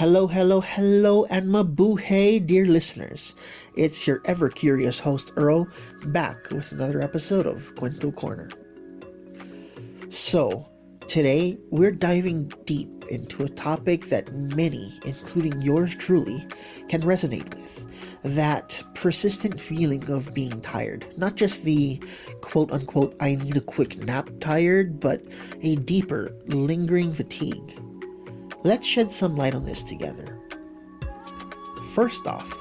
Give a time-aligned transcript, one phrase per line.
[0.00, 3.36] Hello, hello, hello, and mabuhay, dear listeners.
[3.76, 5.68] It's your ever curious host, Earl,
[6.06, 8.48] back with another episode of Kwento Corner.
[10.08, 10.66] So,
[11.06, 16.48] today we're diving deep into a topic that many, including yours truly,
[16.88, 17.84] can resonate with
[18.22, 21.04] that persistent feeling of being tired.
[21.18, 22.02] Not just the
[22.40, 25.22] quote unquote, I need a quick nap tired, but
[25.60, 27.78] a deeper, lingering fatigue.
[28.62, 30.38] Let's shed some light on this together.
[31.94, 32.52] First off,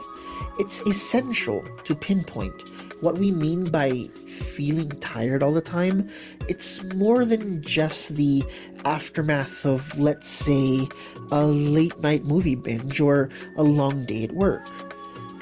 [0.58, 2.54] it's essential to pinpoint
[3.02, 6.10] what we mean by feeling tired all the time.
[6.48, 8.44] It's more than just the
[8.86, 10.88] aftermath of, let's say,
[11.32, 14.68] a late night movie binge or a long day at work.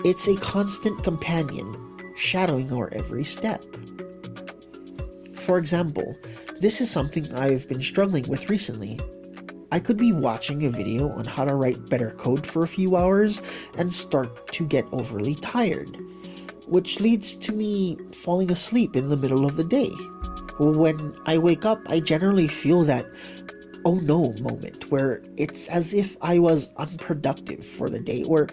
[0.06, 1.76] It's a constant companion,
[2.16, 3.64] shadowing our every step.
[5.36, 6.16] For example,
[6.60, 9.00] this is something I've been struggling with recently.
[9.72, 12.96] I could be watching a video on how to write better code for a few
[12.96, 13.42] hours
[13.78, 15.98] and start to get overly tired,
[16.68, 19.92] which leads to me falling asleep in the middle of the day.
[20.60, 23.06] When I wake up, I generally feel that
[23.86, 28.48] oh no moment where it's as if I was unproductive for the day, or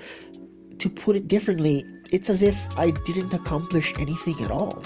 [0.78, 4.82] to put it differently, it's as if I didn't accomplish anything at all.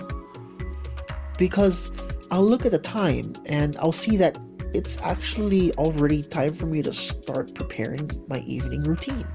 [1.38, 1.90] Because
[2.30, 4.38] I'll look at the time and I'll see that
[4.74, 9.26] it's actually already time for me to start preparing my evening routine.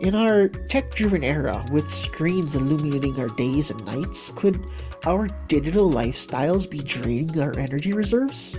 [0.00, 4.66] In our tech driven era, with screens illuminating our days and nights, could
[5.04, 8.58] our digital lifestyles be draining our energy reserves?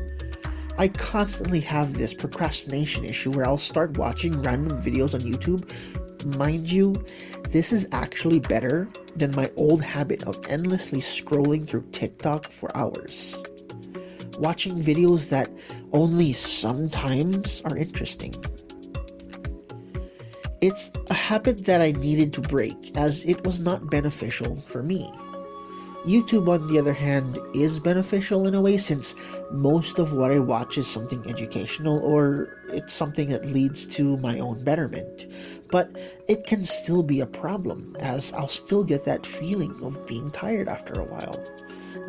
[0.77, 5.67] I constantly have this procrastination issue where I'll start watching random videos on YouTube.
[6.37, 6.95] Mind you,
[7.49, 13.43] this is actually better than my old habit of endlessly scrolling through TikTok for hours.
[14.43, 15.49] Watching videos that
[15.93, 18.35] only sometimes are interesting.
[20.59, 25.09] It's a habit that I needed to break as it was not beneficial for me.
[26.05, 29.15] YouTube, on the other hand, is beneficial in a way since
[29.49, 34.39] most of what I watch is something educational or it's something that leads to my
[34.39, 35.25] own betterment.
[35.71, 35.89] But
[36.27, 40.67] it can still be a problem as I'll still get that feeling of being tired
[40.67, 41.41] after a while.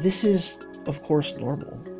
[0.00, 1.93] This is, of course, normal.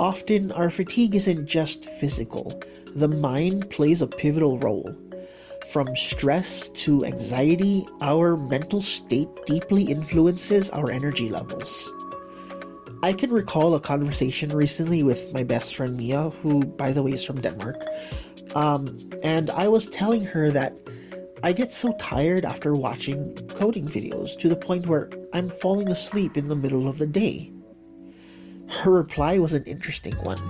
[0.00, 2.58] Often, our fatigue isn't just physical,
[2.96, 4.96] the mind plays a pivotal role.
[5.70, 11.92] From stress to anxiety, our mental state deeply influences our energy levels.
[13.02, 17.12] I can recall a conversation recently with my best friend Mia, who, by the way,
[17.12, 17.84] is from Denmark.
[18.54, 20.78] Um, and I was telling her that
[21.42, 26.38] I get so tired after watching coding videos to the point where I'm falling asleep
[26.38, 27.52] in the middle of the day.
[28.70, 30.40] Her reply was an interesting one.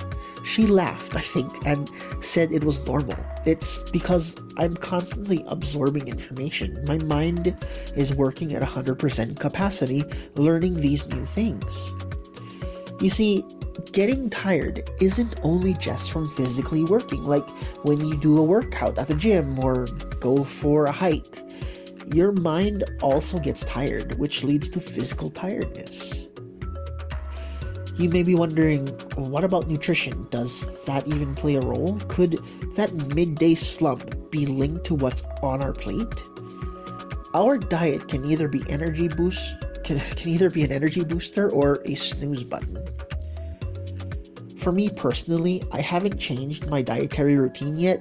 [0.44, 3.16] She laughed, I think, and said it was normal.
[3.46, 6.84] It's because I'm constantly absorbing information.
[6.86, 7.56] My mind
[7.96, 10.04] is working at 100% capacity,
[10.36, 11.92] learning these new things.
[13.00, 13.44] You see,
[13.92, 17.48] getting tired isn't only just from physically working, like
[17.84, 19.86] when you do a workout at the gym or
[20.20, 21.40] go for a hike.
[22.14, 26.19] Your mind also gets tired, which leads to physical tiredness.
[28.00, 30.26] You may be wondering, what about nutrition?
[30.30, 32.00] Does that even play a role?
[32.08, 32.40] Could
[32.74, 36.24] that midday slump be linked to what's on our plate?
[37.34, 41.82] Our diet can either be energy boost can, can either be an energy booster or
[41.84, 42.82] a snooze button.
[44.56, 48.00] For me personally, I haven't changed my dietary routine yet.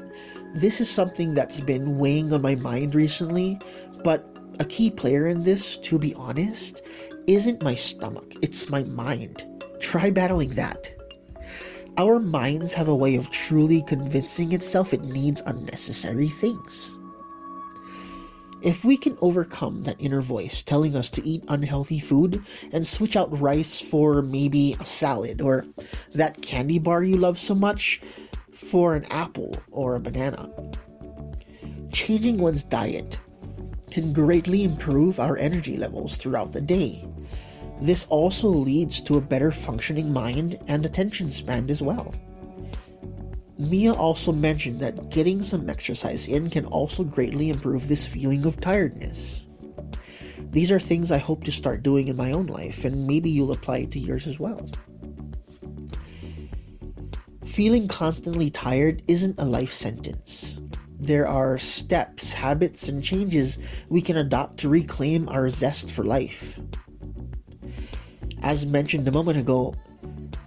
[0.56, 3.60] This is something that's been weighing on my mind recently,
[4.06, 4.26] but
[4.62, 6.84] a key player in this, to be honest,
[7.28, 9.46] isn't my stomach, it's my mind.
[9.90, 10.92] Try battling that.
[11.98, 16.96] Our minds have a way of truly convincing itself it needs unnecessary things.
[18.62, 23.16] If we can overcome that inner voice telling us to eat unhealthy food and switch
[23.16, 25.66] out rice for maybe a salad or
[26.14, 28.00] that candy bar you love so much
[28.52, 30.52] for an apple or a banana,
[31.92, 33.20] changing one's diet
[33.90, 37.04] can greatly improve our energy levels throughout the day.
[37.82, 42.14] This also leads to a better functioning mind and attention span as well.
[43.58, 48.60] Mia also mentioned that getting some exercise in can also greatly improve this feeling of
[48.60, 49.46] tiredness.
[50.52, 53.52] These are things I hope to start doing in my own life, and maybe you'll
[53.52, 54.66] apply it to yours as well.
[57.46, 60.60] Feeling constantly tired isn't a life sentence.
[61.00, 63.60] There are steps, habits, and changes
[63.90, 66.60] we can adopt to reclaim our zest for life
[68.42, 69.74] as mentioned a moment ago,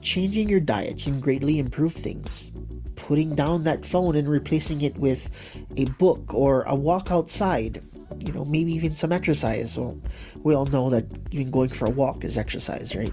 [0.00, 2.50] changing your diet can greatly improve things.
[2.96, 5.30] Putting down that phone and replacing it with
[5.76, 7.82] a book or a walk outside,
[8.18, 9.76] you know, maybe even some exercise.
[9.76, 10.00] Well,
[10.42, 13.12] we all know that even going for a walk is exercise, right?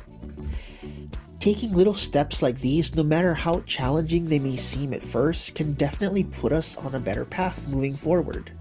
[1.40, 5.72] Taking little steps like these, no matter how challenging they may seem at first, can
[5.72, 8.52] definitely put us on a better path moving forward.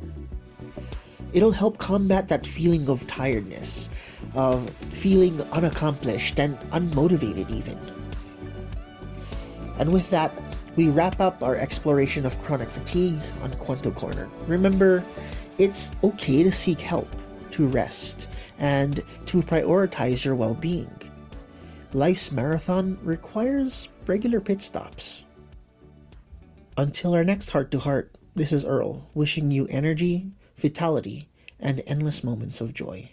[1.32, 3.90] It'll help combat that feeling of tiredness,
[4.34, 7.78] of feeling unaccomplished and unmotivated, even.
[9.78, 10.32] And with that,
[10.76, 14.28] we wrap up our exploration of chronic fatigue on Kwento Corner.
[14.46, 15.04] Remember,
[15.58, 17.08] it's okay to seek help,
[17.52, 18.28] to rest,
[18.58, 20.90] and to prioritize your well being.
[21.92, 25.24] Life's marathon requires regular pit stops.
[26.76, 31.28] Until our next heart to heart, this is Earl, wishing you energy, vitality,
[31.58, 33.10] and endless moments of joy.